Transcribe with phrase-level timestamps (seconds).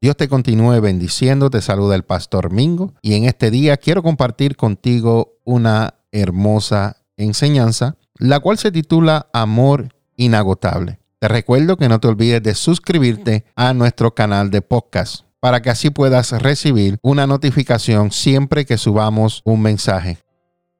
[0.00, 4.54] Dios te continúe bendiciendo, te saluda el pastor Mingo y en este día quiero compartir
[4.54, 11.00] contigo una hermosa enseñanza, la cual se titula Amor inagotable.
[11.18, 15.70] Te recuerdo que no te olvides de suscribirte a nuestro canal de podcast para que
[15.70, 20.18] así puedas recibir una notificación siempre que subamos un mensaje.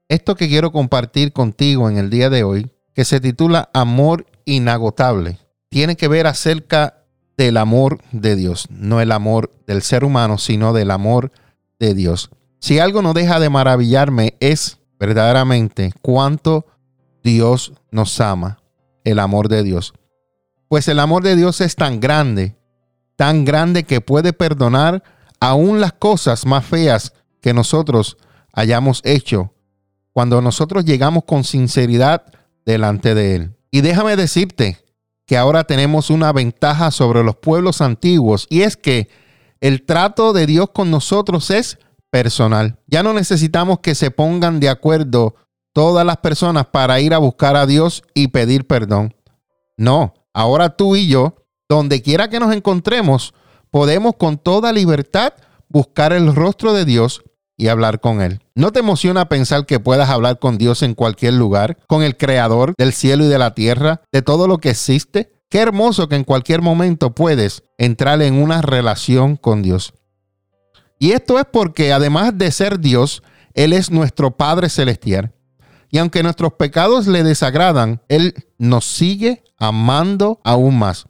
[0.09, 5.39] Esto que quiero compartir contigo en el día de hoy, que se titula Amor inagotable,
[5.71, 6.98] tiene que ver acerca
[7.39, 11.31] del amor de Dios, no el amor del ser humano, sino del amor
[11.79, 12.31] de Dios.
[12.59, 16.67] Si algo no deja de maravillarme es verdaderamente cuánto
[17.23, 18.59] Dios nos ama,
[19.05, 19.95] el amor de Dios.
[20.67, 22.57] Pues el amor de Dios es tan grande,
[23.15, 25.05] tan grande que puede perdonar
[25.39, 28.17] aún las cosas más feas que nosotros
[28.53, 29.55] hayamos hecho
[30.13, 32.25] cuando nosotros llegamos con sinceridad
[32.67, 33.57] delante de Él.
[33.71, 34.79] Y déjame decirte,
[35.29, 39.11] que ahora tenemos una ventaja sobre los pueblos antiguos y es que
[39.61, 42.79] el trato de Dios con nosotros es personal.
[42.87, 45.35] Ya no necesitamos que se pongan de acuerdo
[45.75, 49.15] todas las personas para ir a buscar a Dios y pedir perdón.
[49.77, 53.35] No, ahora tú y yo, donde quiera que nos encontremos,
[53.71, 55.35] podemos con toda libertad
[55.69, 57.23] buscar el rostro de Dios
[57.59, 58.41] y hablar con Él.
[58.55, 62.73] ¿No te emociona pensar que puedas hablar con Dios en cualquier lugar, con el Creador
[62.79, 65.33] del cielo y de la tierra, de todo lo que existe?
[65.51, 69.93] Qué hermoso que en cualquier momento puedes entrar en una relación con Dios.
[70.99, 73.23] Y esto es porque además de ser Dios,
[73.55, 75.35] Él es nuestro Padre Celestial.
[75.91, 81.07] Y aunque nuestros pecados le desagradan, Él nos sigue amando aún más.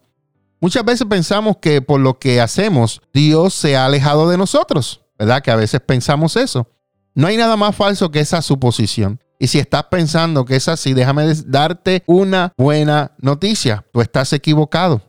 [0.61, 5.01] Muchas veces pensamos que por lo que hacemos, Dios se ha alejado de nosotros.
[5.19, 5.43] ¿Verdad?
[5.43, 6.67] Que a veces pensamos eso.
[7.13, 9.19] No hay nada más falso que esa suposición.
[9.37, 13.85] Y si estás pensando que es así, déjame darte una buena noticia.
[13.91, 15.01] Tú estás equivocado.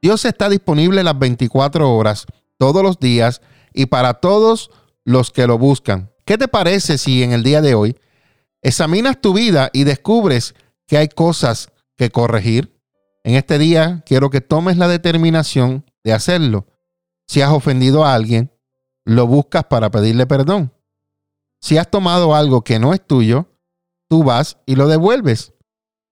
[0.00, 2.26] Dios está disponible las 24 horas,
[2.58, 3.40] todos los días
[3.72, 4.70] y para todos
[5.04, 6.10] los que lo buscan.
[6.24, 7.96] ¿Qué te parece si en el día de hoy
[8.62, 10.54] examinas tu vida y descubres
[10.86, 12.78] que hay cosas que corregir?
[13.24, 16.66] En este día quiero que tomes la determinación de hacerlo.
[17.26, 18.52] Si has ofendido a alguien,
[19.06, 20.72] lo buscas para pedirle perdón.
[21.62, 23.46] Si has tomado algo que no es tuyo,
[24.08, 25.54] tú vas y lo devuelves.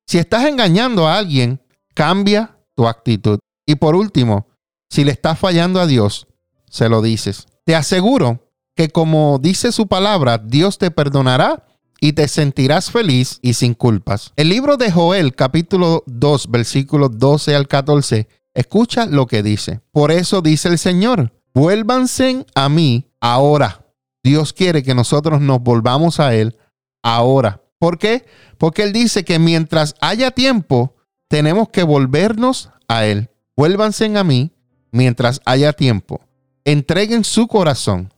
[0.06, 1.60] Si estás engañando a alguien,
[1.94, 3.38] cambia tu actitud.
[3.66, 4.47] Y por último,
[4.88, 6.27] si le estás fallando a Dios,
[6.71, 7.47] se lo dices.
[7.65, 11.66] Te aseguro que como dice su palabra, Dios te perdonará
[12.00, 14.33] y te sentirás feliz y sin culpas.
[14.37, 19.81] El libro de Joel, capítulo 2, versículos 12 al 14, escucha lo que dice.
[19.91, 23.87] Por eso dice el Señor, vuélvanse a mí ahora.
[24.22, 26.56] Dios quiere que nosotros nos volvamos a Él
[27.03, 27.62] ahora.
[27.78, 28.26] ¿Por qué?
[28.59, 30.97] Porque Él dice que mientras haya tiempo,
[31.28, 33.31] tenemos que volvernos a Él.
[33.56, 34.53] Vuélvanse a mí
[34.91, 36.20] mientras haya tiempo.
[36.65, 38.12] Entreguen su corazón.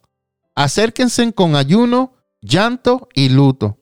[0.54, 3.78] Acérquense con ayuno, llanto y luto.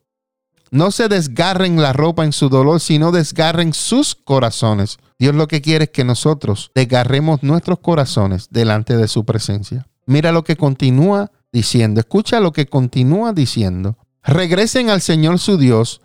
[0.75, 4.99] No se desgarren la ropa en su dolor, sino desgarren sus corazones.
[5.21, 9.87] Dios lo que quiere es que nosotros desgarremos nuestros corazones delante de su presencia.
[10.05, 13.97] Mira lo que continúa diciendo, escucha lo que continúa diciendo.
[14.25, 16.01] Regresen al Señor su Dios,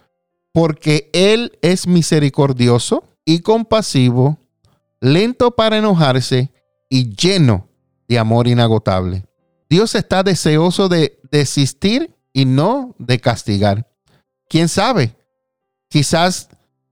[0.53, 4.37] porque Él es misericordioso y compasivo,
[5.01, 6.51] lento para enojarse
[6.89, 7.69] y lleno
[8.07, 9.25] de amor inagotable.
[9.67, 13.88] Dios está deseoso de desistir y no de castigar.
[14.49, 15.15] ¿Quién sabe?
[15.89, 16.49] Quizás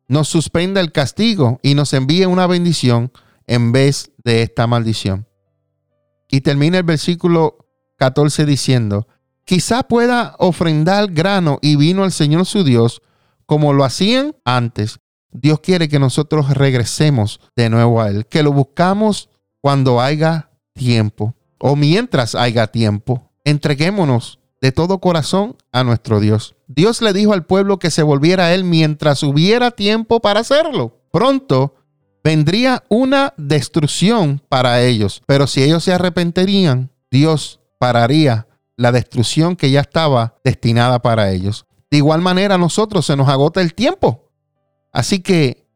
[0.07, 3.11] nos suspenda el castigo y nos envíe una bendición
[3.47, 5.27] en vez de esta maldición.
[6.29, 7.65] Y termina el versículo
[7.97, 9.07] 14 diciendo,
[9.43, 13.01] quizá pueda ofrendar grano y vino al Señor su Dios
[13.47, 14.99] como lo hacían antes.
[15.31, 19.29] Dios quiere que nosotros regresemos de nuevo a Él, que lo buscamos
[19.61, 23.31] cuando haya tiempo o mientras haya tiempo.
[23.45, 26.56] Entreguémonos de todo corazón a nuestro Dios.
[26.67, 30.99] Dios le dijo al pueblo que se volviera a Él mientras hubiera tiempo para hacerlo.
[31.11, 31.75] Pronto
[32.23, 39.71] vendría una destrucción para ellos, pero si ellos se arrepentirían, Dios pararía la destrucción que
[39.71, 41.65] ya estaba destinada para ellos.
[41.89, 44.29] De igual manera, a nosotros se nos agota el tiempo.
[44.91, 45.67] Así que,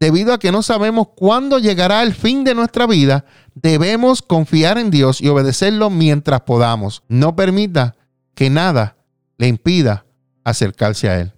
[0.00, 4.90] debido a que no sabemos cuándo llegará el fin de nuestra vida, debemos confiar en
[4.90, 7.02] Dios y obedecerlo mientras podamos.
[7.08, 7.96] No permita
[8.34, 8.96] que nada
[9.36, 10.06] le impida
[10.48, 11.32] acercarse a Él.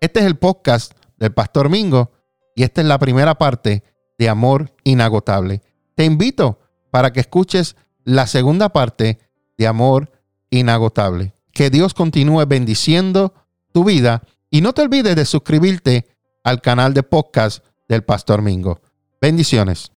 [0.00, 2.12] Este es el podcast del Pastor Mingo
[2.54, 3.82] y esta es la primera parte
[4.18, 5.62] de Amor Inagotable.
[5.94, 6.58] Te invito
[6.90, 9.18] para que escuches la segunda parte
[9.56, 10.10] de Amor
[10.50, 11.34] Inagotable.
[11.52, 13.34] Que Dios continúe bendiciendo
[13.72, 16.06] tu vida y no te olvides de suscribirte
[16.44, 18.80] al canal de podcast del Pastor Mingo.
[19.20, 19.88] Bendiciones.